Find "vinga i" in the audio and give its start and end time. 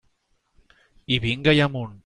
1.27-1.61